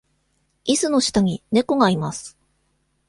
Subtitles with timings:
[0.65, 2.35] いすの下に猫がいます。